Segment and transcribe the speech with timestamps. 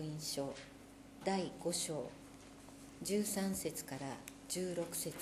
[0.00, 0.54] 福音書
[1.26, 2.10] 第5章
[3.04, 4.06] 13節から
[4.48, 5.12] 16節。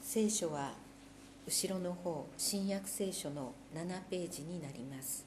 [0.00, 0.74] 聖書は
[1.44, 5.26] 後ろの方新約聖書の7ページになります。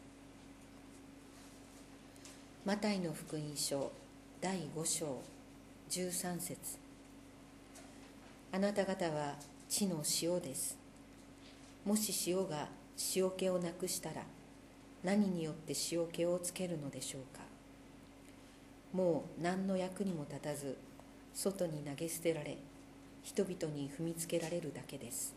[2.63, 3.91] マタイの福音書
[4.39, 5.21] 第5章
[5.89, 6.77] 13節。
[8.53, 9.35] あなた方は
[9.67, 10.77] 地の塩です。
[11.83, 12.69] もし塩が
[13.13, 14.23] 塩気をなくしたら
[15.03, 17.42] 何によって塩気をつけるのでしょうか？
[18.93, 20.77] もう何の役にも立たず
[21.33, 22.57] 外に投げ捨てられ
[23.23, 25.33] 人々に踏みつけられるだけです。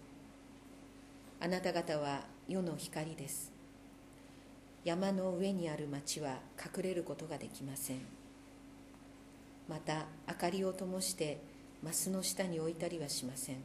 [1.40, 3.52] あなた方は世の光です。
[4.84, 7.98] 山の上にある町は隠れることができません。
[9.68, 11.40] また明かりを灯して
[11.82, 13.56] マスの下に置いたりはしません。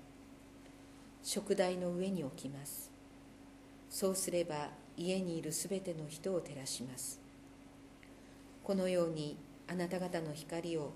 [1.23, 2.91] 食台の上に置きます。
[3.89, 7.19] そうすれば家にいるすべての人を照らします。
[8.63, 9.37] このように
[9.71, 10.91] あなた方の光を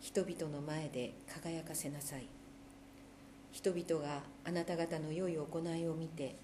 [0.00, 2.28] 人々の前で輝かせなさい。
[3.52, 6.36] 人々があなた方の良い行いを見て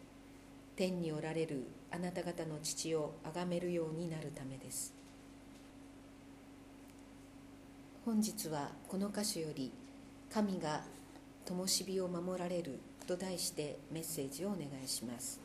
[0.77, 4.95] 天におられるあなた方の父を崇めるようになるためです。
[8.07, 9.71] 本日はこの箇所より
[10.33, 10.85] 「神が
[11.45, 15.44] 灯火を守られる」と題してメッセージをお願いします。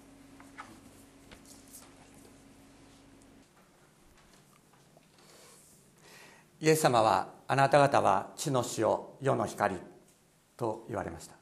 [6.61, 9.77] イエス様はあなた方は地の塩世の光
[10.57, 11.35] と言われました。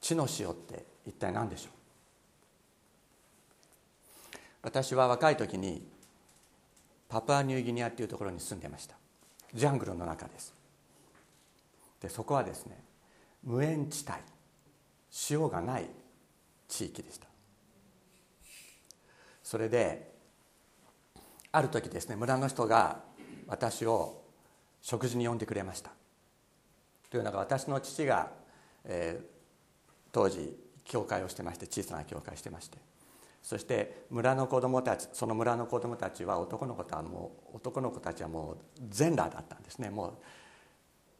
[0.00, 1.72] 地の塩って一体何でしょう？
[4.62, 5.86] 私は若い時に
[7.08, 8.96] パプアニューギニアっていうところに住んでました。
[9.52, 10.54] ジャングルの中です。
[12.00, 12.78] でそこはですね
[13.42, 14.18] 無塩地帯。
[15.30, 15.90] 塩がない
[16.68, 17.26] 地域でした。
[19.42, 20.11] それで
[21.52, 23.00] ある時ですね村の人が
[23.46, 24.22] 私を
[24.80, 25.90] 食事に呼んでくれました。
[27.10, 28.30] というのが私の父が、
[28.84, 29.24] えー、
[30.10, 32.78] 当時教会をしてまして小さな教会をしてまして。
[33.42, 38.58] そして村の子供たちその村の子供たちは男の子とはもう男の子たちはもう
[38.88, 39.90] 全裸だったんですね。
[39.90, 40.06] も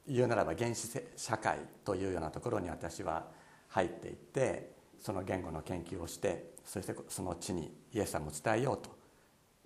[0.08, 3.26] う言うならば原始社会というようなところに私は
[3.68, 9.01] 入っていってその言語の研究をしてそしてその地にイエス様を伝えようと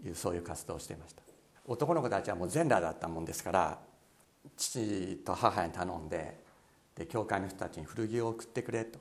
[0.05, 1.23] いうそういう活動をしていました。
[1.67, 3.79] 男の子たちはもう全裸だったもんですから
[4.57, 6.39] 父と母に頼んで
[6.95, 8.99] で教会の人たちに古着を送ってくれと。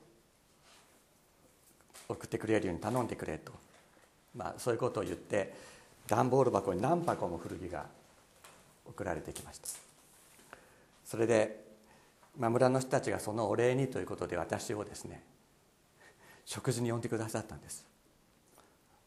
[2.07, 3.51] 送ってくれるように頼んでくれと、
[4.35, 5.53] まあ、そういうことを言って
[6.07, 7.85] 段ボール箱に何箱も古着が
[8.85, 9.67] 送られてきました。
[11.03, 11.65] それで、
[12.37, 15.23] まあ、村の人たちがそのお礼にということで私をですね
[16.45, 17.85] 食事に呼んでくださったんです。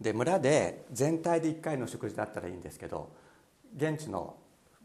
[0.01, 3.11] で村で全体で1回の食事だったらいいんですけど
[3.77, 4.37] 現地の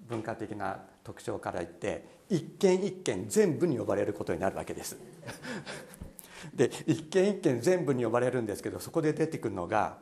[0.07, 4.97] 文化的な特徴から言って一軒一軒全部に呼ばれることになるわけです。
[6.53, 9.97] で一軒一軒全部に呼ばれるんですけどそこで出てくるのが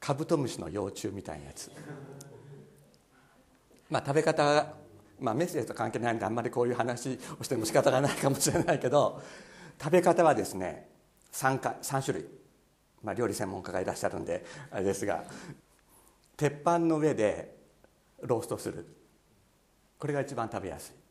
[0.00, 1.70] カブトムシの幼虫みたいなやつ。
[3.90, 4.74] まあ食べ方
[5.20, 9.20] まあメッセージと関係ないんであんまりこういう話をしても仕方がないかもしれないけど
[9.78, 10.88] 食べ方はですね
[11.32, 12.45] 3, か3種類。
[13.02, 15.24] まあ、料理専門家がいらっしゃるんであれですが
[16.36, 17.56] 鉄板の上で
[18.22, 18.86] ローストする。
[19.98, 21.06] これが一番食べやすい。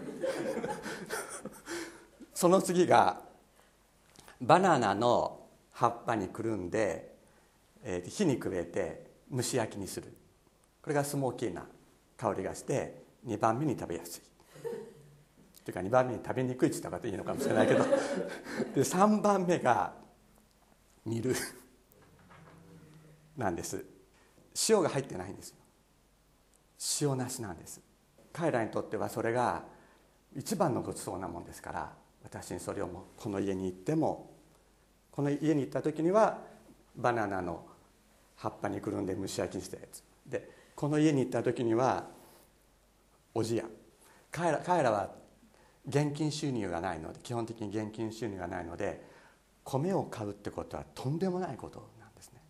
[2.34, 3.22] その次が
[4.40, 7.14] バナナの葉っぱにくるんで、
[7.82, 10.12] えー、火にくべて蒸し焼きにする。
[10.82, 11.66] これがスモーキーな
[12.16, 14.22] 香りがして2番目に食べやすい。
[15.64, 17.84] というか2番目に食べにくいって言った方がいいのかもしれないけど。
[17.84, 17.90] で
[18.82, 19.94] 3番目が
[21.06, 21.34] 煮る。
[23.36, 23.84] なんです。
[24.68, 25.56] 塩が入ってないんですよ。
[27.10, 27.80] 塩なしなんです。
[28.32, 29.62] 彼らにとってはそれが
[30.36, 31.92] 一番のごちそうなもんですから
[32.22, 34.30] 私にそれをもこの家に行っても
[35.10, 36.38] この家に行った時には
[36.96, 37.66] バナナの
[38.36, 40.02] 葉っぱにくるんで蒸し焼きにしたやつ。
[40.26, 42.06] でこの家に行った時には
[43.34, 43.64] おじや。
[44.30, 45.10] 彼ら彼らは
[45.88, 49.04] 現金収入がないので基本的に現金収入がないので
[49.70, 52.40] 米を買うってことはとんでもないことなんですね。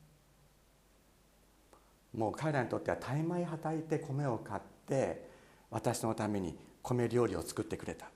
[2.17, 5.29] もう彼らにとっては大枚はたいて米を買って
[5.71, 8.07] 私のために米料理を作ってくれた。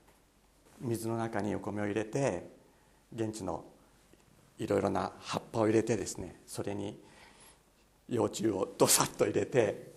[0.81, 2.49] 水の中にお米を入れて
[3.15, 3.63] 現地の
[4.57, 6.99] いろいろな葉っぱを入れてですねそれに
[8.09, 9.93] 幼虫をどさっと入れて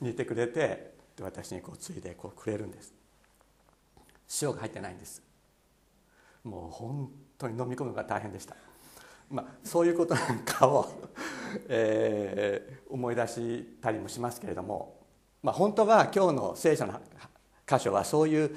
[0.00, 2.94] 煮てくれて私にこうついでこうくれるんです。
[4.40, 5.22] 塩が入ってないんです。
[6.44, 7.10] もう本
[7.44, 8.56] 当に飲み込むのが大変でした、
[9.30, 10.90] まあ、そういうことなんかを
[11.68, 14.98] えー、思い出したりもしますけれども、
[15.42, 17.00] まあ、本当は今日の聖書の
[17.66, 18.56] 箇所はそういう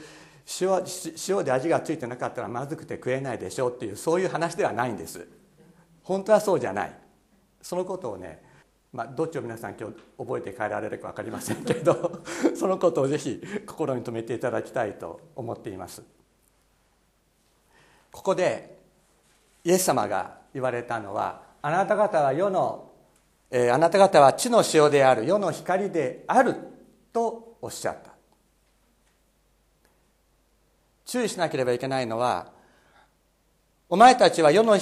[0.60, 0.84] 塩
[1.28, 5.28] 塩で味がついてなかったらまずくて食えないでしょうっていうそういう話ではないんです。
[6.04, 6.96] 本当はそうじゃない。
[7.62, 8.48] そのことをね
[8.94, 12.24] まあ、どっちを皆さん今日覚えて帰られるか分かりませんけど
[12.56, 16.02] そのことをぜひ心に留めていただきたいと思っています。
[18.12, 18.77] ここで
[19.68, 22.90] イエス様が言われたのはあなた方は世の、
[23.52, 26.56] えー、あなた方は地の塩である世の光である
[27.12, 28.12] とおっしゃった。
[31.06, 32.54] 注意しなければいけないのは
[33.90, 34.78] お前たちは世の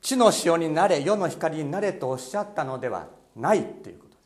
[0.00, 4.16] 地の塩になれ世の光になれとおっしゃったのではないっていうことで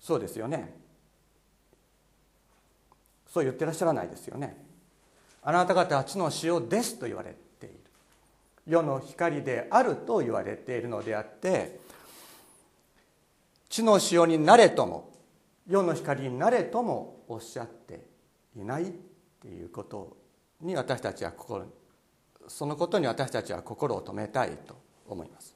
[0.00, 0.06] す。
[0.06, 0.74] そうですよね。
[3.32, 4.56] そう言ってらっしゃらないですよね。
[5.44, 7.45] あなた方は地の塩ですと言われて
[8.66, 11.78] 世の光であると言われているのであって
[13.68, 15.12] 地の塩になれとも
[15.68, 18.06] 世の光になれともおっしゃって
[18.56, 18.86] いないっ
[19.40, 20.16] ていうこと
[20.60, 21.66] に私たちは心
[22.48, 25.54] そのことに私たちは心を止めたいと思います。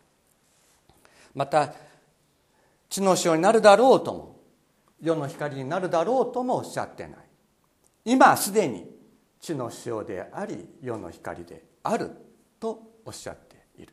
[1.34, 1.72] また
[2.88, 4.36] 地の塩になるだろうとも
[5.00, 7.16] 世の光になるだろうともおっしゃってない。
[8.04, 8.90] 今すでに
[9.40, 12.10] 地の塩であり世の光である
[12.58, 13.92] とおっしゃっている。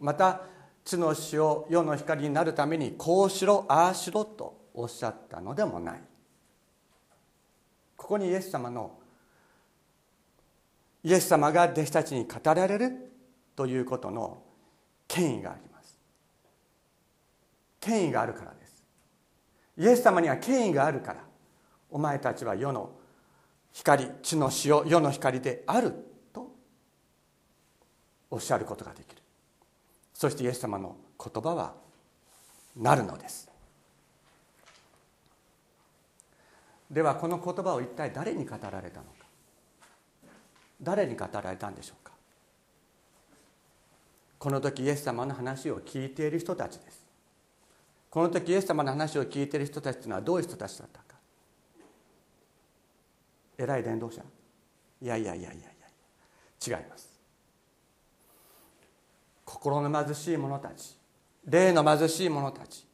[0.00, 0.42] また
[0.84, 6.00] 地の塩世の光になるためにこうしろああしろとおっしゃったのでもない。
[7.96, 8.98] ここにイエス様の
[11.02, 13.12] イエス様が弟子たちに語られる
[13.54, 14.42] ということの
[15.06, 15.98] 権威があります。
[17.80, 18.84] 権威があるからです。
[19.78, 21.24] イエス様には権威があるから
[21.90, 22.92] お前たちは世の
[23.72, 25.94] 光地の塩世の光である。
[28.30, 29.22] おっしゃることができる。
[30.12, 31.74] そしてイエス様の言葉は
[32.76, 33.48] なるのです。
[36.90, 39.26] ではこの言葉を一体誰に語られたのか。
[40.80, 42.12] 誰に語られたんでしょうか。
[44.38, 47.06] この時イエス様の話を聞いている人たちです。
[48.10, 51.16] この時イエス様の話を聞いている人たちというのはどういう人たちだったか。
[53.58, 54.22] 偉い伝道者。
[55.02, 55.62] いやいやいやいやい
[56.70, 56.78] や。
[56.78, 57.07] 違います。
[59.48, 60.94] 心の貧しい者たち。
[61.46, 62.86] 霊の貧しい者たち。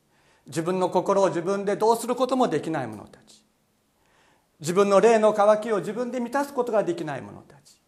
[0.46, 3.44] 自分の心を自分でどうすることもできない者たち。
[4.60, 7.80] 自分の霊の渇きを自分で満たすことができない者たち。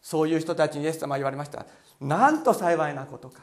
[0.00, 1.66] そういう人たちにイエス様は言われました。
[2.00, 3.42] なんと幸いなことか。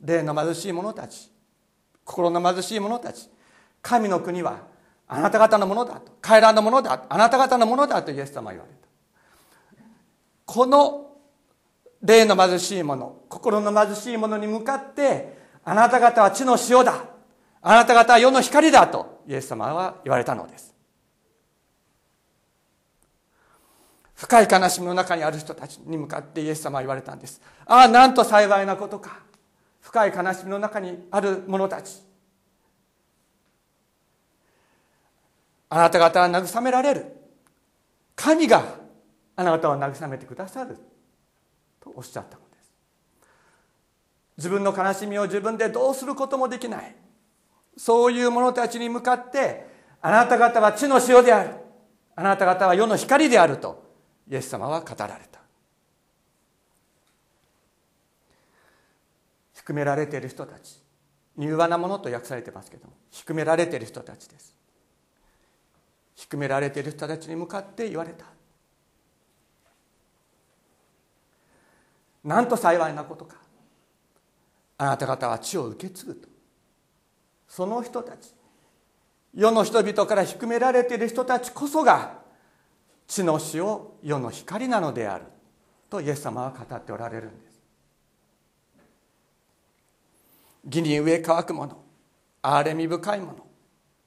[0.00, 1.30] 霊の貧しい者たち。
[2.04, 3.28] 心の貧しい者たち。
[3.82, 4.60] 神の国は
[5.06, 6.12] あなた方のものだと。
[6.22, 7.04] 帰らんのものだ。
[7.06, 8.88] あなた方のものだとイエス様は言われた。
[10.46, 11.03] この
[12.04, 17.06] 霊の貧しい者心の貧しい者に向かってあなた方は地の塩だ。
[17.62, 20.74] あなた方は世の光だとイエス様は言われたのです。
[24.14, 27.40] 深い悲しみの中にある人たちに向かってイエス様は言われたんです。
[27.64, 29.20] ああなんと幸いなことか。
[29.80, 32.02] 深い悲しみの中にある者たち。
[35.70, 37.16] あなた方は慰められる。
[38.14, 38.62] 神が
[39.36, 40.78] あなたを慰めてくださる。
[41.84, 42.72] とおっしゃったのです。
[44.38, 46.96] 自分の悲しみを自分でどうすることもできない。
[47.76, 49.66] そういう者たちに向かって
[50.00, 51.56] あなた方は地の塩である。
[52.16, 53.84] あなた方は世の光であると
[54.30, 55.40] イエス様は語られた。
[59.52, 60.82] 低められている人たち
[61.38, 64.56] 柔和なものと訳されてますけども低められている人たちです。
[66.14, 68.26] 低められている人たちに向かって言われた。
[72.24, 73.36] なんと幸いなことか。
[74.78, 76.28] あなた方は地を受け継ぐと。
[77.46, 78.34] その人たち
[79.32, 82.18] 世の人々から低められている人たちこそが
[83.06, 85.26] 地の塩世の光なのである。
[85.90, 87.60] とイエス様は語っておられるんです。
[90.64, 91.76] 義に植え乾く者
[92.42, 93.46] 憐れみ深い者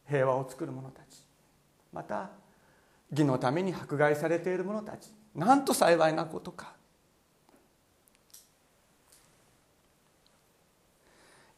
[0.10, 1.24] 平和を作る者たち。
[1.94, 2.32] また
[3.12, 5.14] 義のために迫害されている者たち。
[5.36, 6.77] なんと幸いなことか。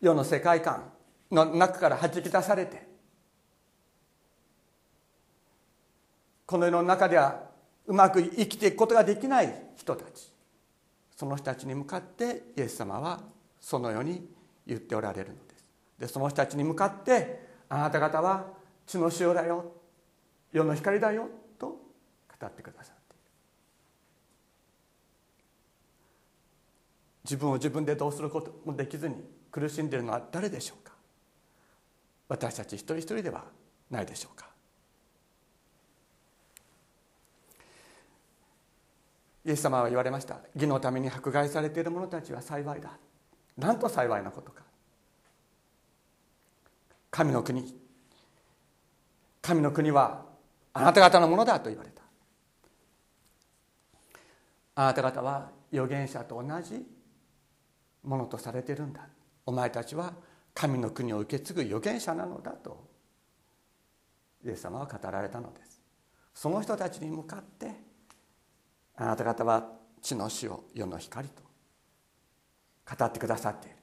[0.01, 0.91] 世の世界観
[1.31, 2.87] の中からはじき出されて
[6.45, 7.43] この世の中では
[7.85, 10.31] うまく生きていくことができない人たち
[11.15, 13.21] その人たちに向かってイエス様は
[13.59, 14.25] そのように
[14.65, 15.65] 言っておられるのです。
[15.99, 18.45] でその人たちに向かってあなた方は
[18.87, 19.73] 血の塩だよ
[20.53, 21.27] 世の光だよ
[21.59, 23.23] と語ってくださっている。
[27.25, 29.15] 自分を自分でどうすることもできずに
[29.51, 30.93] 苦しんでいるのは誰でしょうか？
[32.27, 33.45] 私たち一人一人では
[33.89, 34.47] ないでしょうか？
[39.45, 40.39] イエス様は言われました。
[40.53, 42.91] 義のために迫害されている者たちは幸いだ。
[43.57, 44.61] なんと幸いなことか。
[47.09, 47.75] 神の国。
[49.41, 50.25] 神の国は
[50.73, 52.03] あなた方のものだと言われた。
[54.75, 56.85] あなた方は預言者と同じ
[58.03, 59.07] ものとされているんだ。
[59.49, 60.13] お前たちは
[60.53, 62.87] 神の国を受け継ぐ預言者なのだと
[64.45, 65.81] イエス様は語られたのです。
[66.35, 67.71] その人たちに向かって
[68.95, 69.71] あなた方は
[70.03, 71.41] 地の死を世の光と
[72.95, 73.77] 語ってくださっている。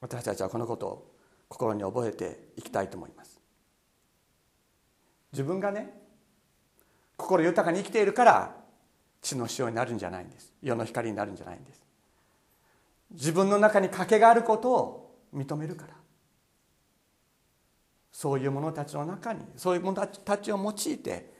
[0.00, 1.14] 私たちはこのことを
[1.48, 3.40] 心に覚えていきたいと思います。
[5.30, 5.94] 自分がね
[7.16, 8.56] 心豊かに生きているから
[9.22, 10.52] 地の塩になるんじゃないんです。
[10.60, 11.87] 世の光になるんじゃないんです。
[13.10, 15.94] 自分の中に賭けがあることを認めるから。
[18.18, 21.32] そういう者たちの中にそういう者たちを用いて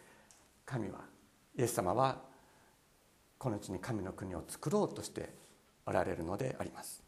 [0.64, 1.00] 神は
[1.58, 2.20] イエス様は
[3.36, 5.34] この地に神の国を作ろうとして
[5.86, 7.02] おられるのであります。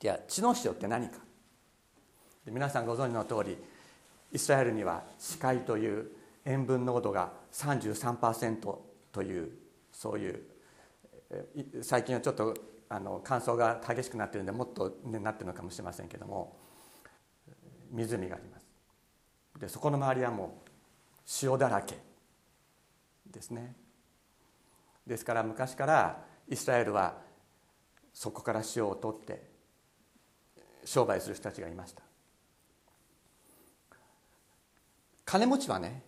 [0.00, 1.18] では地の塩って何か。
[2.44, 3.56] 皆さんご存知の通り
[4.30, 6.10] イスラエルには死海という
[6.44, 8.78] 塩分濃度が33%
[9.12, 9.50] という
[9.92, 10.42] そういう
[11.82, 12.54] 最近はちょっと
[12.88, 16.58] あの乾燥が激しくなっているのでもっと、ね、なってるのかもしれませんけども
[17.90, 18.66] 湖があります。
[19.58, 20.70] でそこの周りはもう
[21.42, 21.98] 塩だらけ
[23.30, 23.74] ですね。
[25.06, 27.18] ですから昔からイスラエルは
[28.12, 29.50] そこから塩を取って
[30.84, 32.02] 商売する人たちがいました。
[35.24, 36.02] 金持ちはね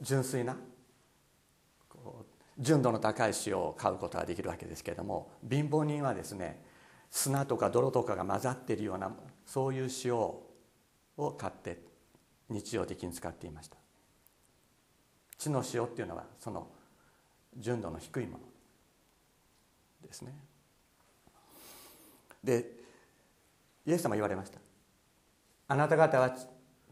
[0.00, 0.56] 純粋な
[2.58, 6.62] 純度の高い塩を買うことができるわけですけれども貧乏人はですね
[7.10, 9.12] 砂とか泥とかが混ざっているような
[9.46, 10.42] そういう塩を
[11.38, 11.80] 買って
[12.48, 13.76] 日常的に使っていました。
[15.38, 16.68] 地の塩っていうのはその
[17.56, 18.44] 純度の低いもの
[20.06, 20.34] ですね。
[22.42, 22.70] で
[23.86, 24.58] イエス様言われました。
[25.68, 26.36] あなた方は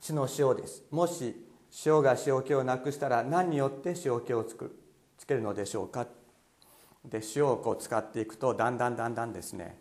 [0.00, 0.82] 地の塩です。
[0.90, 1.46] もし
[1.84, 4.81] 塩が塩気をなくしたら何によって塩気をつく？
[5.22, 6.08] つけるのでしょうか？
[7.04, 9.78] で塩をこう使っていくとだんだんだんだんですね。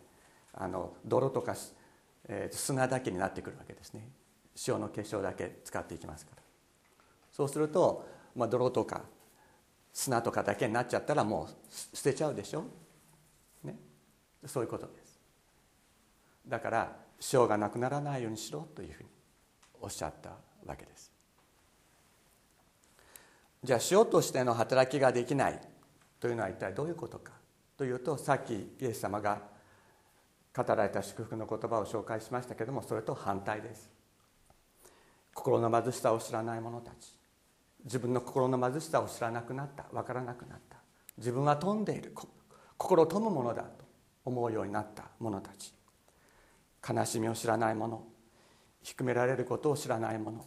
[0.54, 1.56] あの泥とか、
[2.28, 4.08] えー、砂だけになってくるわけですね。
[4.68, 6.42] 塩の結晶だけ使っていきますから。
[7.32, 8.06] そうすると、
[8.36, 9.02] まあ、泥とか
[9.92, 12.64] 砂とかだけになっちゃったらもう捨てちゃうでしょ、
[13.64, 13.76] ね、
[14.46, 15.20] そういうことです。
[16.46, 16.96] だから
[17.32, 19.08] 塩がなくならないようにしろというふうに
[19.80, 20.30] おっしゃった
[20.64, 21.11] わけです。
[23.62, 25.60] じゃあ塩としての働きができない。
[26.18, 27.32] というのは一体どういうことか。
[27.76, 29.42] というとさっきイエス様が
[30.54, 33.90] 語られた祝福の言葉を紹介しましたけれどもそれと反対です。
[35.34, 37.16] 心の貧しさを知らない者たち。
[37.84, 39.84] 自分の心の貧しさを知らなくなった。
[39.92, 40.76] 分からなくなった。
[41.16, 42.14] 自分は富んでいる。
[42.76, 43.82] 心を富むものだと。
[44.24, 45.74] 思うようになった者たち。
[46.88, 48.04] 悲しみを知らない者。
[48.82, 50.44] 低められることを知らない者。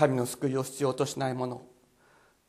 [0.00, 1.60] 神の救いを必要としない者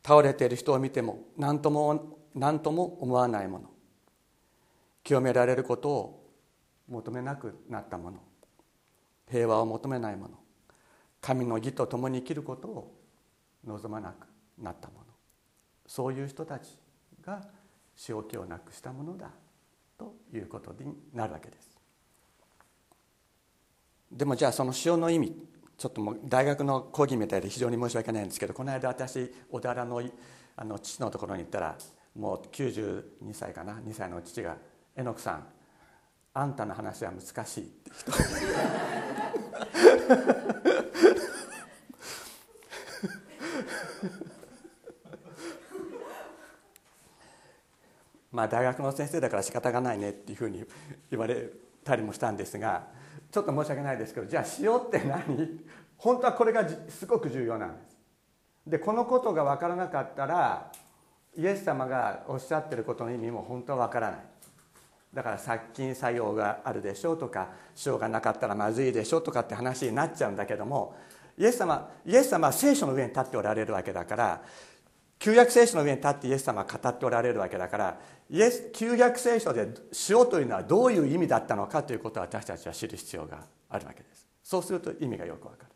[0.02, 3.70] 倒れている人を見ても何とも何とも思わない者
[5.04, 6.30] 清められることを
[6.88, 8.18] 求めなくなった者
[9.30, 10.30] 平和を求めない者
[11.20, 12.96] 神の義と共に生きることを
[13.68, 15.04] 望まなくなった者
[15.86, 16.80] そういう人たち
[17.22, 17.42] が
[17.98, 19.30] 正気をなくしたものだ
[19.98, 21.78] ということになるわけです。
[24.10, 25.51] でもじゃあその塩の意味
[25.82, 30.00] ちょっともう大学の講義みたいで非常に申し訳ないんですけどこの間私小田原の
[30.56, 31.76] あの父のところに行ったら
[32.16, 34.58] もう92歳かな？2歳の父が
[34.96, 35.48] 「榎木さん
[36.36, 38.12] あんたの話は難しい」って人
[48.32, 50.64] まあ大学の先生だから仕方がないねっていうふうに
[51.10, 51.50] 言われ
[51.84, 53.01] たりもしたんですが
[53.32, 55.62] ちょっと申し訳ないですけどじゃあ塩って何？
[55.98, 57.98] 本当はこれがすごく重要なんです。
[58.68, 60.72] でこのことが分からなかったら
[61.36, 64.20] イエス様がおっしゃってることの意味も本当は分からない。
[65.14, 67.50] だから殺菌作用があるでしょうとか
[67.86, 70.96] 塩がなかったらまずいでしょうとかって話になっちゃうんだけども
[71.38, 74.42] イエス様イエス様は聖書の上に立っておられるわけだから
[75.22, 79.68] 旧約聖書の上に立ってイエス様は語っておられるわけだからイエス旧約聖書で
[80.10, 84.28] 塩というのはどういう意味だったのかということを私たちは知る必要があるわけです。
[84.44, 85.70] そうすると意味がよくわかる。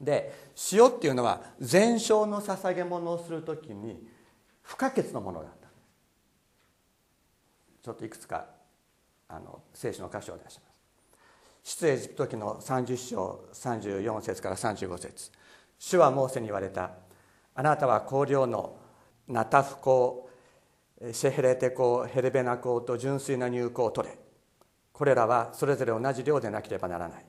[0.00, 0.34] で
[0.72, 4.04] 塩っていうのは全焼の捧げ物をするときに
[4.62, 5.68] 不可欠のものだった。
[7.84, 8.46] ちょっといくつか
[9.28, 11.78] あの聖書の箇所を出します。
[11.78, 15.30] 出エジプト記の30章34節から35節。
[15.78, 17.03] 主はモーセに言われた。
[17.54, 18.76] あなたは香料の
[19.28, 24.18] ナタフ香シェヘレテ香ヘレベナ香と純粋な乳香を取れ。
[24.92, 27.24] これらはそれぞれ同じ量でなければならない。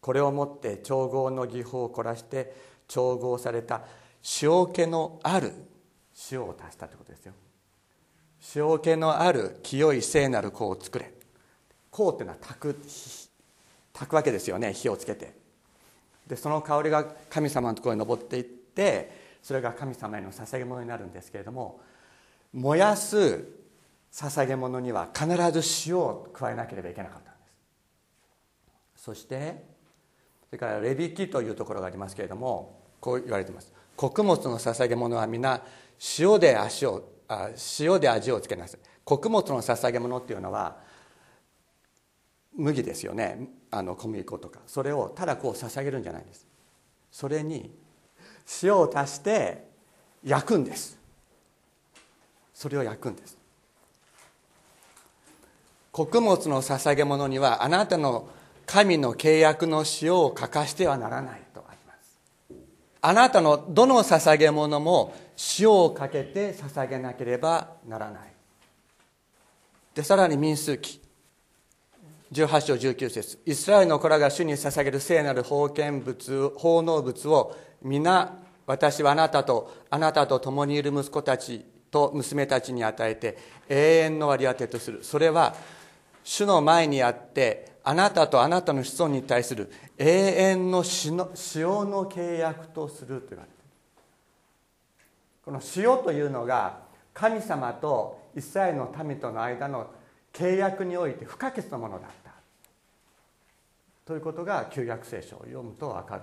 [0.00, 2.52] これをもって調合の技法を凝らして
[2.88, 3.82] 調合された
[4.42, 5.52] 塩気のある
[6.30, 7.32] 塩を足したということですよ。
[8.56, 11.12] 塩気のある清い聖なる香を作れ。
[11.92, 12.74] 香っていうのは炊く
[13.92, 14.72] 炊くわけですよね。
[14.72, 15.34] 火をつけて。
[16.26, 21.80] でその香りが神様のところに登っていってそれが神様への捧げ物になるんですけれども
[22.52, 23.44] 燃やす
[24.12, 27.46] 捧げ物には必ず塩を加えなければいけなかったんで
[28.96, 29.04] す。
[29.04, 29.64] そして
[30.48, 33.72] それからレビキというところがありますけれどもこう言われてます。
[33.96, 35.62] 穀物の捧げ物は皆
[36.18, 37.48] 塩で足をあ
[37.80, 38.80] 塩で味をつけなさい。
[39.04, 40.76] 穀物の捧げ物っていうのは
[42.54, 43.48] 麦ですよね。
[43.70, 44.60] あの小麦粉とか。
[44.66, 46.46] それをただこう捧げるんじゃないんです。
[47.10, 47.74] それに
[48.62, 49.66] 塩を足して
[50.24, 50.98] 焼くんです。
[52.54, 53.36] それを焼くんです。
[55.90, 58.28] 穀物の捧げ物にはあなたの
[58.66, 62.18] 神の契約の塩を欠かしてはならないとあります。
[63.00, 65.14] あなたのどの捧げ物も
[65.58, 68.32] 塩をかけて捧げなければならない。
[69.94, 71.02] でさらに民数記。
[72.32, 73.38] 18章19節。
[73.44, 83.36] イスラエルの子らが主に捧げる聖なる封建物奉納物を皆私はあなたとあなたと共にいる息子たちと娘たちに与えて
[83.68, 85.04] 永遠の割り当てとする。
[85.04, 85.54] それは
[86.24, 91.24] 主の前にあってあなたとあなたの子孫に対する永遠の塩の
[92.08, 93.56] 契約とすると言われて
[95.44, 96.78] この塩というのが
[97.12, 99.90] 神様とイスラエルの民との間の
[100.32, 102.32] 契約において不可欠なものだった。
[104.06, 106.22] ということが旧約聖書を読むと分かる。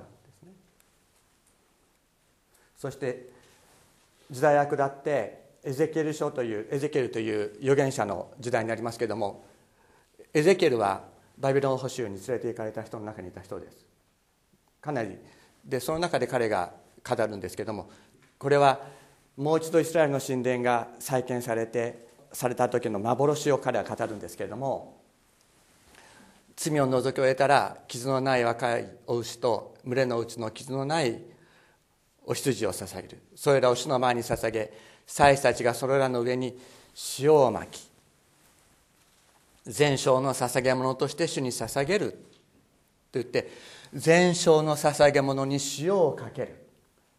[2.80, 3.28] そして
[4.32, 9.46] 時代役だってエゼキエル書というエゼキエルという預言者の時代になりますけれども
[10.34, 11.04] エゼキエルは
[11.38, 13.86] バビロン捕囚に連れて行かれた人の中にいた人です。
[14.82, 15.18] かなり。
[15.66, 16.72] でその中で彼が
[17.08, 17.90] 語るんですけども
[18.38, 18.80] これは
[19.36, 25.02] もう一度イスラエルの神殿が再建されてされた時の幻を彼は語るんですけれども
[26.56, 31.20] 罪を除き終えたら傷のない若いお牛と群れのうちの傷のない
[32.30, 33.18] お羊を捧げる。
[33.36, 34.72] それらを主の前に捧げ
[35.08, 36.56] 祭司たちがそれらの上に
[37.18, 37.90] 塩をまき
[39.66, 42.12] 全焼の捧げ物として主に捧げる。
[42.12, 42.18] と
[43.14, 43.50] 言って
[43.96, 46.68] 全焼の捧げ物に塩をかける。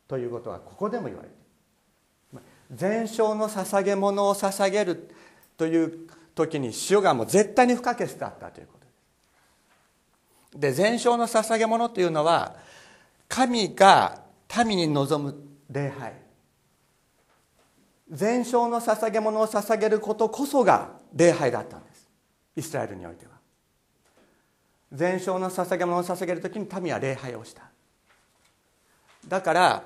[0.06, 2.42] ということはここでも言われている。
[2.70, 5.10] 全焼の捧げ物を捧げる。
[5.56, 8.74] という時に塩がもう絶対に不可欠だったというこ
[10.52, 10.78] とです。
[10.78, 12.54] で全焼の捧げ物というのは
[13.28, 14.19] 神が
[14.64, 15.34] 民に望む
[15.70, 16.12] 礼拝。
[18.10, 22.08] 全焼の捧げ物を捧げることこそが礼拝だったんです。
[22.56, 23.32] イスラエルにおいては。
[24.92, 27.62] 全焼の捧げ物を捧げる時に民は礼拝をした。
[29.28, 29.84] だから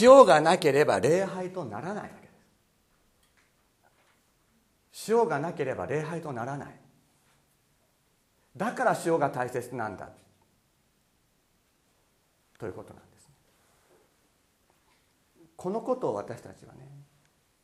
[0.00, 2.28] 塩がなければ礼拝とならないわけで
[4.92, 5.12] す。
[5.12, 6.74] 塩がなければ礼拝とならない。
[8.56, 10.08] だから塩が大切なんだ。
[12.60, 13.34] ということなんですね。
[15.56, 16.80] このことを私たちはね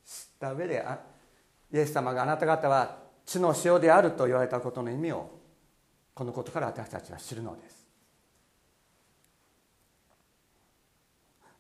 [0.07, 0.99] 知った上であ
[1.71, 5.39] イエス様があなた方は地の塩であると言われたことの意味を
[6.15, 7.87] このことから私たちは知るのです。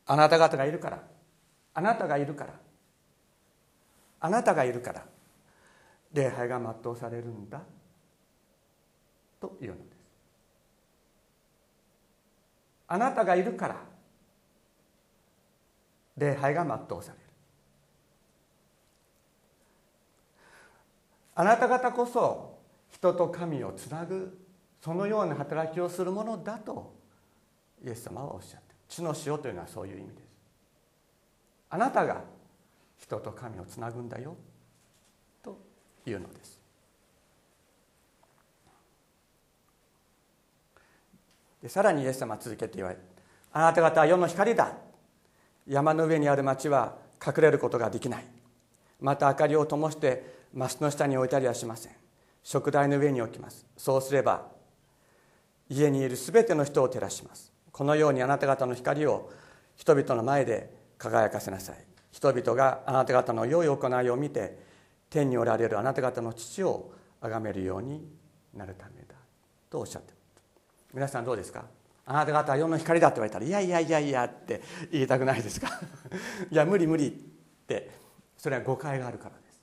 [0.06, 1.02] あなた方がいるから。
[1.74, 2.54] あなたがいるから。
[4.20, 5.04] あなたがいるから。
[6.12, 7.60] 礼拝が全うされるんだ。
[9.40, 9.95] というのです。
[12.88, 13.96] あなたがいるから。
[16.16, 17.24] 礼拝が全うされる。
[21.34, 22.58] あなた方こそ
[22.90, 24.38] 人と神をつなぐ
[24.80, 26.94] そのような働きをするものだと
[27.84, 30.26] イエス様はおっしゃって地の塩というのはそういう意味です。
[31.68, 32.22] あなたが
[32.96, 34.34] 人と神をつなぐんだよ
[35.42, 35.58] と
[36.06, 36.55] いうのです。
[41.62, 42.98] でさらにイエス様は続けて言われ
[43.52, 44.74] あなた方は世の光だ。
[45.66, 48.24] 山の上にある町は隠れることができない。
[49.00, 51.92] また明かりを灯してマスの下に置いたりはしません。
[52.42, 53.64] 食台の上に置きます。
[53.76, 54.46] そうすれば
[55.70, 57.50] 家にいるすべての人を照らします。
[57.72, 59.32] このようにあなた方の光を
[59.74, 61.76] 人々の前で輝かせなさい。
[62.12, 64.58] 人々があなた方の良い行いを見て
[65.08, 68.06] 天におられるあなた方の父を崇めるように
[68.54, 69.14] なるためだ。
[69.70, 70.15] とおっしゃって
[70.96, 71.66] 皆さんどうですか？
[72.06, 75.68] あなた方は世の光だって言われたらいやいやいやいやって言いたくないですか？
[76.50, 77.10] いや無理無理っ
[77.66, 77.90] て
[78.38, 79.60] それは誤解があるからです。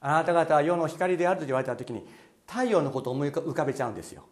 [0.00, 2.08] あなた方は世の光であると言われた時に
[2.46, 4.24] 太陽のことを思い浮かべちゃうんですよ。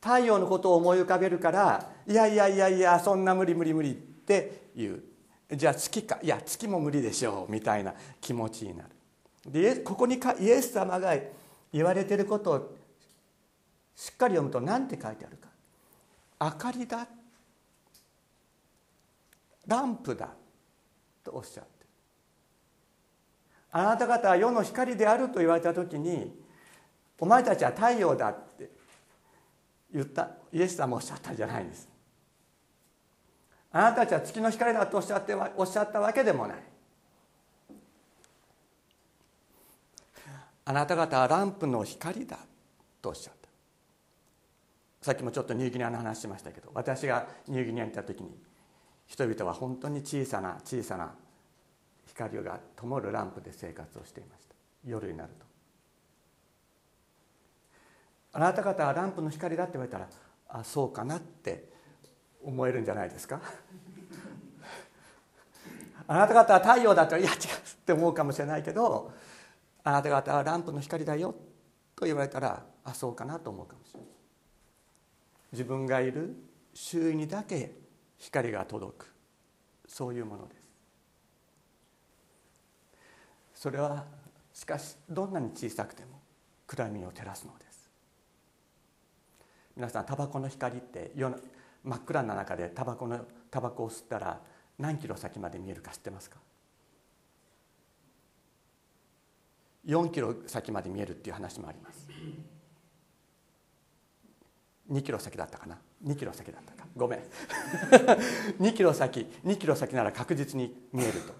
[0.00, 5.00] 太陽のことを思い浮かべるからいやいやいやいやそんな無理無理無理っていう。
[5.48, 8.90] じゃあ月かいや月も無理でしょうみたいな気持ちになる。
[9.46, 11.14] でここにかイエス様が
[11.72, 12.81] 言われてることを
[13.94, 15.48] しっかり読むと何て書いてあるか。
[16.40, 17.06] 明かりだ。
[19.66, 20.30] ランプだ。
[21.22, 21.70] とおっしゃって。
[23.70, 26.34] あなた方は世の光であると言われた時に
[27.18, 28.70] お前たちは太陽だって。
[29.92, 30.30] 言った。
[30.52, 31.88] イエス様おっしゃったじゃないんです。
[33.70, 36.56] あなたたちは月の光だとおっしゃっておっしゃったわけでもない。
[40.64, 42.38] あなた方はランプの光だ
[43.00, 43.41] とおっしゃった。
[45.02, 48.30] さっきもちょっとニューギニアの話しましたけど私がニューギニアに行った時に
[49.06, 51.12] 人々は本当に小さな小さな
[52.06, 54.54] 光が灯るランプで生活をしていました。
[54.86, 55.46] 夜になると。
[58.34, 60.08] あなた方はランプの光だって言われたら
[60.48, 61.68] あそうかなって
[62.42, 63.40] 思えるんじゃないですか？
[66.06, 67.38] あなた方は太陽だといや違うっ
[67.86, 69.12] て思うかもしれないけど
[69.84, 71.34] あなた方はランプの光だよ
[71.96, 74.11] と言われたらあそうかなと思うかもしれない。
[75.52, 76.34] 自分がいる
[76.74, 77.72] 周囲にだけ
[78.18, 79.12] 光が届く。
[79.86, 80.62] そういうものです。
[83.54, 84.06] それは
[84.54, 86.20] しかしどんなに小さくても
[86.66, 87.90] 暗闇を照らすのです。
[89.76, 91.36] 皆さんタバコの光って夜
[91.84, 94.40] 真っ暗な中でタバコのタバコを吸ったら
[94.78, 96.38] 何キロ先まで見えるか知ってますか
[99.86, 102.08] ？4キロ先まで見えるっていう話もあります。
[104.92, 106.86] 2キロ先だったかな？2キロ先だったか。
[106.94, 107.20] ごめん。
[108.60, 111.32] 2キロ先2キロ先なら確実に見えると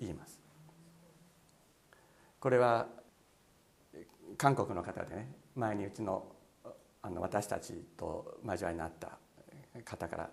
[0.00, 0.40] 言います。
[2.40, 2.88] これは
[4.36, 6.26] 韓国の方でね前にうちの
[7.02, 9.18] あの私たちと交わりになった
[9.84, 10.30] 方から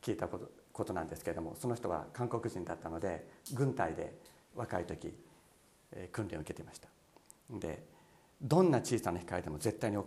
[0.00, 4.16] 聞いたことことなんですけれどもその人は韓国人だったので軍隊で
[4.54, 5.14] 若い時
[6.12, 6.88] 訓練を受けていました。
[7.50, 7.82] で
[8.40, 9.98] どんな小さな光でも絶対に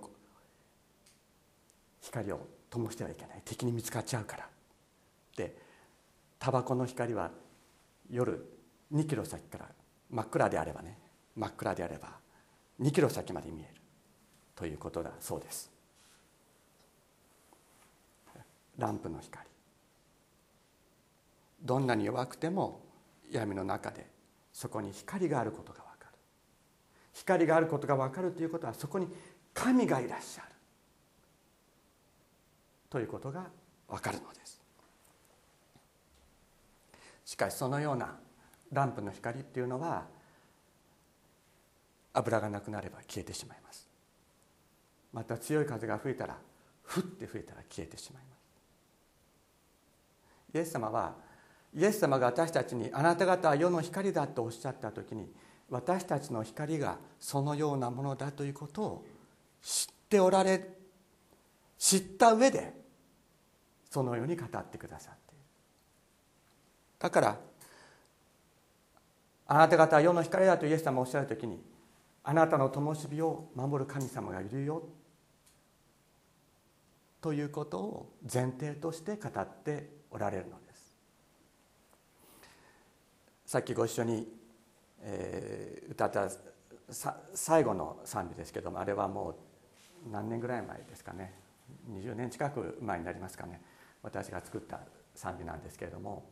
[2.06, 3.42] 光を灯してはいけない。
[3.44, 4.48] 敵に見つかっちゃうから。
[5.36, 5.58] で
[6.38, 7.32] タバコの光は
[8.10, 8.46] 夜
[8.94, 9.66] 2キロ先から
[10.12, 10.98] 真っ暗であればね
[11.36, 12.10] 真っ暗であれば
[12.82, 13.82] 2キロ先まで見える
[14.56, 15.72] ということだそうです。
[18.78, 19.48] ランプの光。
[21.64, 22.82] どんなに弱くても
[23.32, 24.06] 闇の中で
[24.54, 26.18] そこに光があることが分かる。
[27.14, 29.08] 光があることが分かるということはそこに
[29.54, 30.55] 神がいらっしゃる。
[32.96, 33.48] ということが
[33.90, 34.62] 分かるのです。
[37.26, 38.16] しかしそのような
[38.72, 40.06] ランプの光っていうのは
[42.14, 43.86] 油がなくなれば消えてしまいます。
[45.12, 46.38] また強い風が吹いたら
[46.84, 48.38] ふって吹いたら消えてしまいま
[50.54, 50.58] す。
[50.58, 51.16] イエス様は
[51.76, 55.30] イエス様が私たちにあなた方は世の光だとおっしゃった時に
[55.70, 59.06] 私たちの光がそのようなものだということを
[59.62, 60.66] 知っておられ
[61.78, 62.85] 知った上で
[63.96, 65.44] そのように語ってくださっている。
[67.00, 67.40] だから
[69.48, 71.64] あなた方は世の光だとイエス様おっしゃる時に
[72.22, 74.84] あなたの灯火を守る神様がいるよ
[77.22, 80.98] ということを前提として語っておられるのです。
[83.46, 84.28] さっきご一緒に、
[85.04, 86.30] えー、歌った
[87.34, 89.38] 最後の賛美ですけどもあれはも
[90.06, 91.34] う何年ぐらい前ですかね。
[91.90, 93.62] 20年近く前になりますかね
[94.06, 94.80] 私が作った
[95.16, 96.24] 賛美なんですけれども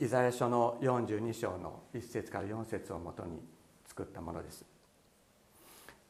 [0.00, 3.40] イザヤ書の42章の1節から4節をもとに
[3.86, 4.64] 作ったものです。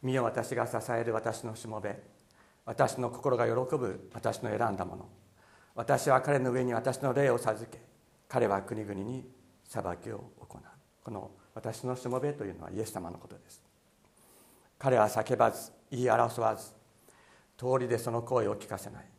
[0.02, 1.98] 見よ私が支える私のしもべ
[2.66, 5.08] 私の心が喜ぶ私の選んだもの。
[5.74, 7.80] 私は彼の上に私の霊を授け
[8.28, 9.26] 彼は国々に
[9.64, 10.60] 裁きを行う。
[11.02, 13.62] この私のしもべというのはイエス様のことです。
[14.78, 16.72] 彼は叫ばず言い争わず
[17.56, 19.17] 通りでその声を聞かせない。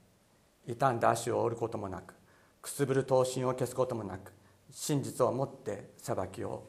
[0.67, 2.13] 傷んだ足を折ることもなく
[2.61, 4.33] くすぶる刀身を消すこともなく
[4.71, 6.67] 真実をもって裁きを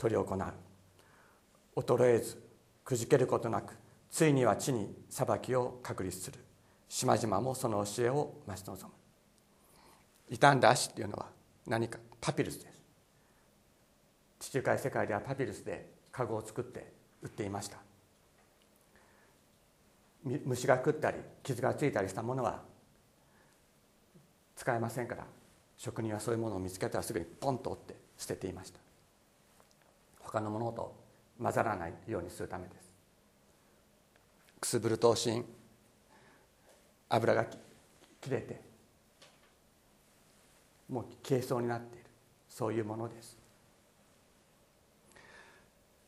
[0.00, 1.80] 執り行う。
[1.80, 2.42] 衰えず
[2.84, 3.76] くじけることなく
[4.10, 6.38] ついには地に裁きを確立する。
[6.88, 8.92] 島々もその教えを待ち望
[10.30, 10.36] む。
[10.36, 11.26] 傷んだ足っていうのは
[11.66, 12.82] 何かパピルスです。
[14.40, 17.78] 地中海世界ではパピルスでカゴを作って売っていました。
[20.24, 22.62] 虫が食ったり傷がついたりしたものは
[24.58, 25.24] 使えませんから
[25.76, 28.80] 職人はそういうものを見つけたらすぐにポンと折って捨てていました。
[30.18, 30.96] 他のものと
[31.40, 32.90] 混ざらないようにするためです。
[34.60, 35.44] くすぶると芯
[37.08, 37.46] 油が
[38.20, 38.60] 切れて
[40.88, 42.06] もう軽装になっている。
[42.48, 43.38] そういうものです。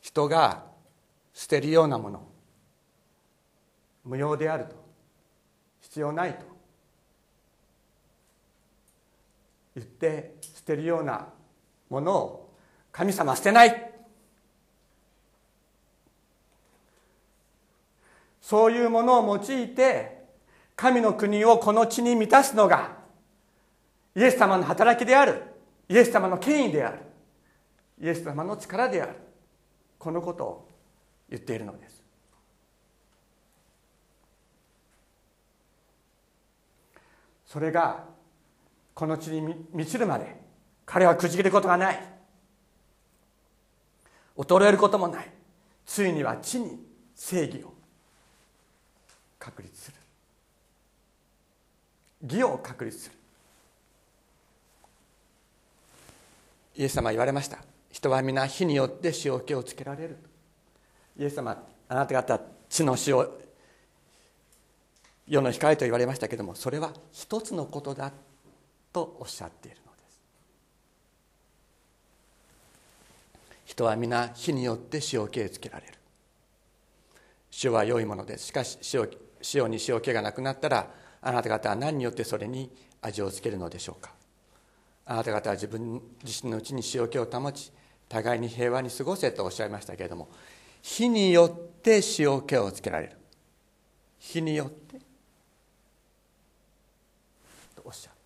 [0.01, 0.65] 人が
[1.33, 2.27] 捨てるようなもの
[4.05, 4.75] 無用であると
[5.83, 6.60] 必要ないと
[9.81, 11.29] 言って捨てるような
[11.89, 12.55] ものを
[12.93, 13.91] 神様捨てない。
[18.43, 20.25] そういうものを用いて
[20.77, 22.97] 神の国をこの地に満たすのが
[24.17, 25.43] イエス様の働きである
[25.89, 26.99] イエス様の権威である
[28.03, 29.13] イエス様の力である
[29.99, 30.69] このことを
[31.29, 32.03] 言っているのです。
[37.47, 38.05] それが
[38.95, 39.41] この地に
[39.73, 40.37] 満ちるまで
[40.85, 42.03] 彼はくじけることがない。
[44.37, 45.31] 衰えることもない。
[45.87, 46.79] ついには地に
[47.15, 47.73] 正義を
[49.39, 49.97] 確立する。
[52.23, 53.17] 義を確立する。
[56.77, 57.59] イエス様は言われました。
[57.91, 60.19] 人は皆火によって塩気をつけられる。
[61.19, 63.27] イエス様あなた方地の塩
[65.27, 68.13] 世の光と言われましたけれどもそれは一つのことだ
[68.93, 70.21] とおっしゃっているのです。
[73.67, 75.95] 人は皆火によって塩気をつけられる。
[77.63, 78.47] 塩は良いものです。
[78.47, 79.09] しかし塩
[79.55, 80.91] 塩に塩気がなくなったら
[81.23, 82.71] あなた方は何によってそれに
[83.03, 84.13] 味をつけるのでしょうか。
[85.07, 87.73] あなた方は自分自身のうちに塩気を保ち
[88.09, 90.29] 互いに平和に過ごせとおっしゃいましたけれども
[90.83, 93.17] 火によって塩気をつけられる。
[94.19, 94.99] 火によって。
[97.75, 98.20] とおっしゃる。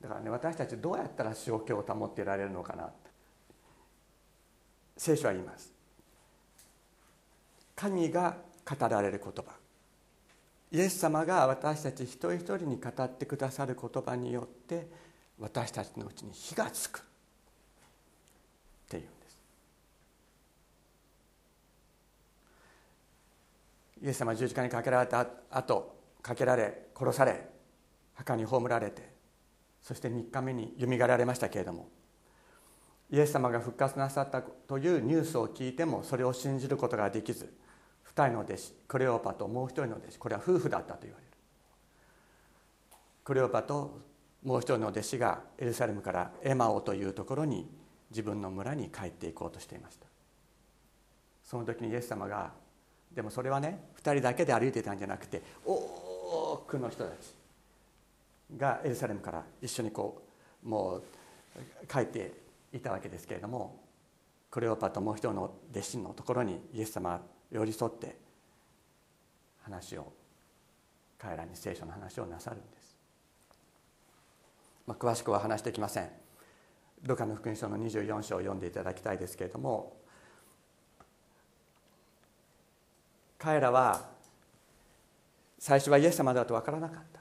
[0.00, 2.90] だからね私たちどうやったら塩気を保っていられるのかな。
[4.96, 5.72] 聖書は言います。
[7.74, 9.52] 神が語られる言葉。
[10.70, 14.88] イエス様が私たち一人一人に語ってくださる言葉によって
[15.38, 16.98] 私たちのうちに火がつく。
[16.98, 17.02] っ
[18.88, 19.38] ていうんです。
[24.02, 27.48] イエス様十字架にかけられた後かけられ殺され
[28.14, 29.17] 墓に葬られて
[29.88, 31.88] そして3日目によみがえられましたけれども
[33.10, 37.50] イエス様が復活なさったというニュースを聞いてもそれを信じることができず
[38.14, 41.32] 2人の弟子クレオパともう一人の弟子これは夫婦だったと言われる。
[43.24, 43.98] クレオパと
[44.44, 47.66] もう一人の弟子がエルサレムからエマオというところに
[48.10, 50.06] 自分の村に帰っていこうとしていました。
[51.42, 52.52] その時にイエス様が
[53.10, 57.37] でもそれはね2人だけで歩いていたんじゃなくて多くの人たち。
[58.56, 60.22] がエルサレムから一緒にこ
[60.64, 61.02] うもう
[61.86, 62.32] 帰って
[62.72, 63.80] いたわけですけれども
[64.50, 68.16] クレオパともう一人の弟子のところにイエス様は寄り添って
[69.62, 70.12] 話を
[71.18, 72.96] 彼らに聖書の話をなさるんです、
[74.86, 76.10] まあ、詳しくは話してきません。
[77.02, 79.96] ルカの福音書の24章を読んでいただきたいですけれども
[83.38, 84.08] 彼らは
[85.58, 87.17] 最初はイエス様だと分からなかった。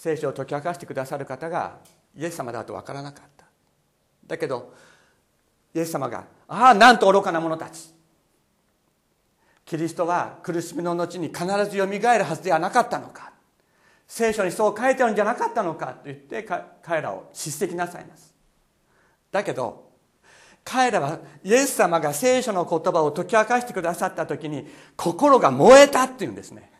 [0.00, 1.76] 聖書を解き明かしてくださる方が
[2.16, 3.44] イエス様だと分からなかった。
[4.26, 4.72] だけど
[5.74, 7.92] イエス様が「ああなんと愚かな者たち」
[9.62, 13.30] キリストは苦しみの後に必ずよみがえるはずではなかったのか。
[14.08, 15.88] 聖書にそう書いてあるんじゃなかったのか。
[15.88, 16.48] と言って
[16.82, 18.34] 彼らを叱責なさいます。
[19.30, 19.90] だけど
[20.64, 26.72] 彼らはイエス様が聖書の言葉を解き明かしてくださった時に心が燃えたっていうんですね。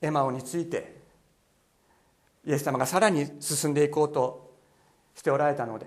[0.00, 0.93] エマオについて
[2.46, 4.54] イエス様がさらに進んでいこうと
[5.14, 5.86] しておられたので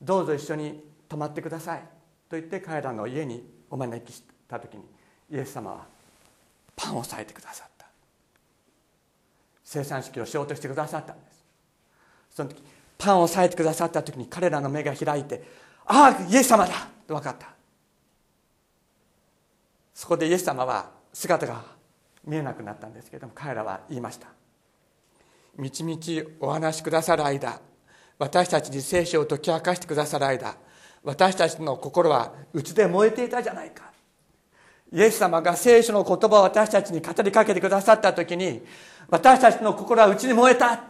[0.00, 1.80] どうぞ一緒に泊まってください
[2.28, 4.84] と言って彼らの家にお招きした時に
[5.30, 5.86] イエス様は
[6.76, 7.86] パンを裂いてくださった。
[9.64, 11.44] 生産式をしようとしてくださったんです。
[12.30, 12.62] その時
[12.98, 15.44] パンを裂いてくださった時に彼らの目が開いて
[15.86, 16.72] ああイエス様だ
[17.06, 17.48] と分かった。
[19.94, 21.62] そこでイエス様は姿が
[22.24, 24.28] 見えなくなったんですけれども彼らは言いました
[25.56, 27.60] 「みちみちお話しくださる間
[28.18, 30.56] 私たちに聖書を解き明かしてくださる間
[31.02, 33.90] 私たちの心はうちで燃えていたじゃないか。
[34.92, 38.60] イエス様が聖書の言葉を私たちに語りかけてくださった時に
[39.08, 40.84] 私たちの心は内に燃えた。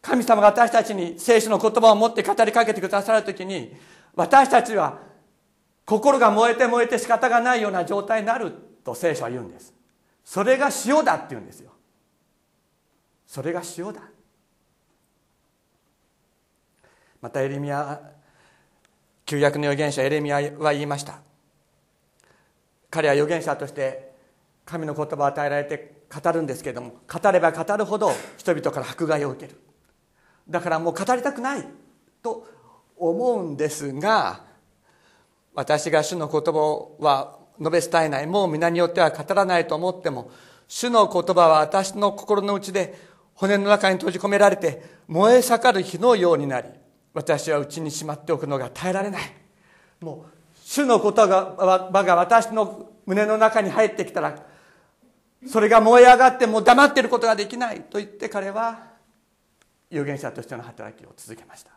[0.00, 3.72] 神様が私たちに聖書の言葉を持って語りかけてくださる時に
[4.16, 4.98] 私たちは
[5.84, 9.72] 心が燃えて燃えて仕方がないような状態になると聖書は言うんです。
[10.24, 11.71] それが塩だって言うんですよ。
[13.32, 14.02] それが塩だ。
[17.22, 17.98] またエレミア
[19.24, 21.20] 旧約の預言者エレミアは言いました。
[22.90, 24.12] 彼は預言者として
[24.66, 29.58] 神の言葉を与えられて語るんですけれども語れば語るほど人々から迫害を受ける。
[30.46, 31.66] だからもう語りたくない
[32.22, 32.46] と
[32.98, 34.44] 思うんですが
[35.54, 38.26] 私が主の言葉は述べ伝えない。
[38.26, 40.30] もう皆によっては語らないと思っても
[40.68, 43.11] 主の言葉は私の心の内で
[43.42, 46.68] 骨の中に閉じ込められて燃え盛る火のようになり
[47.12, 49.22] 私は内にしまっておくのが耐えられない。
[50.00, 54.46] もう主の言葉が私の胸の中に入ってきたら
[55.44, 58.92] それが燃え上がってもう黙っていることができないと言って彼は
[59.90, 61.72] 預言者としての働きを続けました。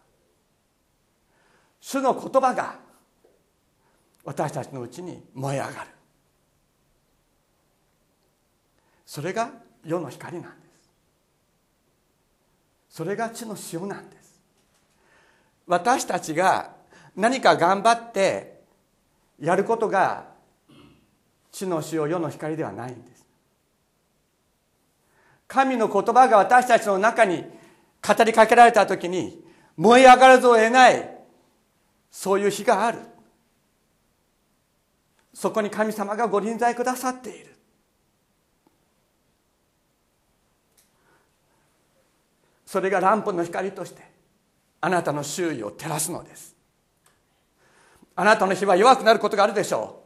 [1.81, 2.77] 主の言葉が
[4.23, 5.77] 私たちのうちに燃え上がる。
[9.03, 9.49] それが
[9.83, 10.64] 世の光なんです。
[12.95, 14.39] それが地の塩なんです。
[15.67, 16.71] 私たちが
[17.13, 18.61] 何か頑張って
[19.37, 20.27] やることが
[21.51, 23.25] 地の塩世の光ではないんです。
[25.45, 27.43] 神の言葉が私たちの中に
[28.01, 29.43] 語りかけられた時に
[29.75, 31.17] 燃え上がるぞを得ない
[32.09, 32.99] そういう日がある。
[35.33, 37.54] そこに神様がご臨在くださっている。
[42.65, 44.01] それがランプの光として
[44.81, 46.55] あなたの周囲を照らすのです。
[48.15, 50.03] あなたの火は弱くなることがあるでしょ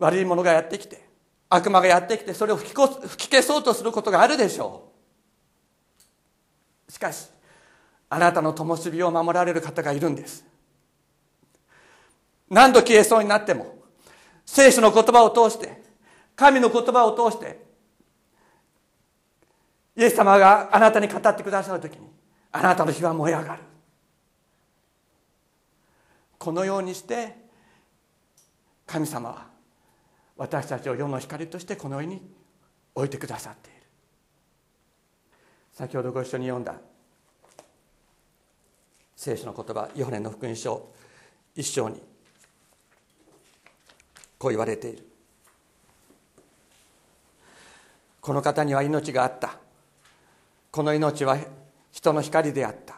[0.00, 0.04] う。
[0.04, 1.06] 悪いものがやってきて
[1.48, 4.90] 悪魔がやってきてそれを吹き吹き消そうとすることがあるでしょ
[6.88, 6.92] う。
[6.92, 7.28] しかし
[8.08, 10.44] あなたの灯火を守られる方がいるんです。
[12.50, 13.78] 何度消えそうになっても
[14.44, 15.82] 聖書の言葉を通して
[16.36, 17.71] 神の言葉を通して
[19.96, 22.06] イエス様があなたに語ってくださる時に
[22.50, 23.62] あなたの火は燃え上がる。
[26.38, 27.36] このようにして
[28.86, 29.46] 神様は
[30.36, 32.22] 私たちを世の光としてこの世に
[32.94, 33.78] 置いてくださっている。
[35.72, 36.74] 先ほどご一緒に読んだ
[39.16, 40.90] 聖書の言葉ヨハネの福音書
[41.54, 42.02] 一章に
[44.38, 45.06] こう言われている。
[48.20, 49.61] この方には命があった。
[50.72, 51.36] この命は
[51.90, 52.96] 人の光であった。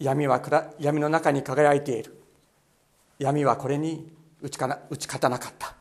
[0.00, 0.42] 闇は
[0.80, 2.20] 闇の中に輝いている。
[3.20, 4.12] 闇はこれに
[4.42, 5.76] 打ちかな打ち勝たなかった。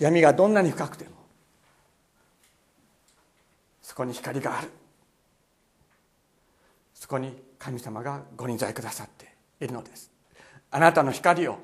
[0.00, 1.10] 闇がどんなに深くても
[3.80, 4.68] そこに光がある。
[6.92, 10.10] そこに神様がご臨在くださっているのです。
[10.72, 11.58] あなたの光を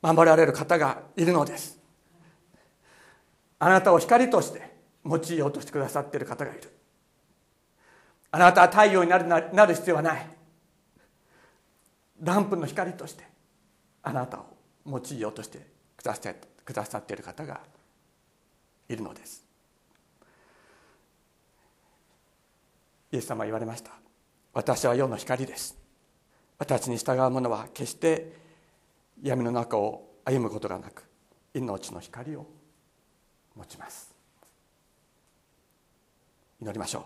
[0.00, 1.78] 守られる方がいるのです。
[3.58, 4.71] あなたを光として
[5.04, 6.70] 用いようとしてくださっている方がいる。
[8.30, 10.26] あなたは太陽になるなる必要はない。
[12.20, 13.24] ランプの光として
[14.02, 14.46] あなたを
[14.86, 16.32] 用いようとしてくださ
[16.64, 17.60] くださっている方が
[18.88, 19.44] いるのです。
[23.10, 23.90] イエス様は言われました。
[24.54, 25.76] 私は世の光です。
[26.58, 28.32] 私に従う者は決して
[29.22, 31.04] 闇の中を歩むことがなく
[31.54, 32.46] 命の光を
[33.56, 34.11] 持ちます。
[36.62, 37.02] 祈りましょう。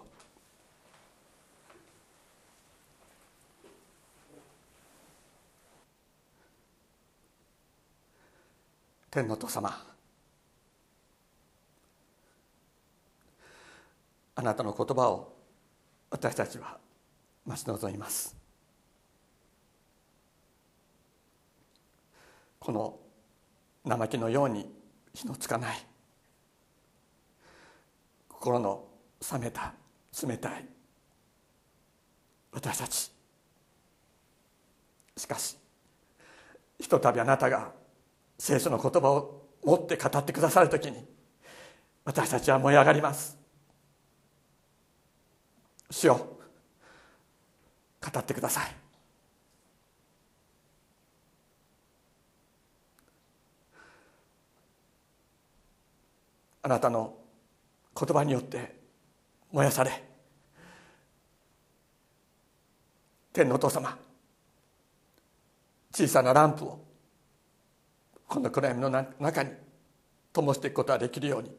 [9.10, 9.82] 天の父様
[14.34, 15.32] あなたの言葉を
[16.10, 16.76] 私たちは
[17.46, 18.36] 待ち望みます。
[22.58, 22.98] この
[23.86, 24.70] 生木のように
[25.14, 25.86] 火のつかない
[28.28, 28.84] 心の
[29.32, 29.74] 冷めた
[30.22, 30.64] 冷たい。
[32.52, 33.12] 私たち。
[35.16, 35.56] しかし
[36.78, 37.72] ひとたびあなたが
[38.38, 41.04] 聖書の言葉を持って語ってくださるときに
[42.04, 43.36] 私たちは燃え上がります。
[45.90, 46.38] 主よ
[48.12, 48.76] 語ってください。
[56.62, 57.14] あなたの
[57.98, 58.75] 言葉によって
[59.56, 60.04] 燃やされ。
[63.32, 63.96] 天のお父様。
[65.94, 66.84] 小さなランプを
[68.28, 69.50] この暗闇の中に
[70.34, 71.50] 灯していくことができるように。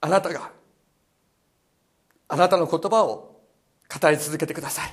[0.00, 0.50] あなたが
[2.26, 3.40] あなたの言葉を
[3.88, 4.92] 語り続けてください。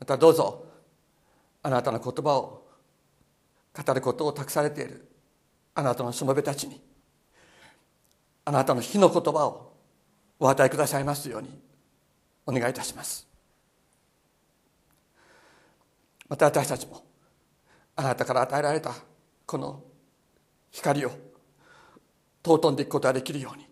[0.00, 0.66] またどうぞ
[1.62, 2.59] あなたの言葉を
[3.76, 5.08] 語ることを託されている。
[5.74, 6.80] あなたのしもべたちに。
[8.44, 9.72] あなたの火の言葉を
[10.38, 11.60] お与えくださいますように。
[12.46, 13.26] お願いいたします。
[16.28, 17.04] また私たちも
[17.96, 18.94] あなたから与えられた
[19.46, 19.82] この
[20.70, 21.10] 光を
[22.44, 23.66] 尊んでいくことができるように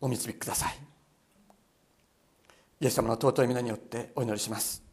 [0.00, 0.78] お導きください。
[2.80, 4.85] イエス様の尊い皆によってお祈りします。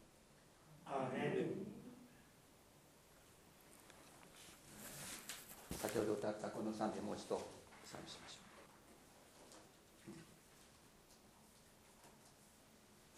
[5.84, 7.36] 先ほど歌ったこの3でもう一度
[7.84, 8.44] 賛美しましょう。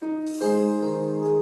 [0.02, 1.35] thank you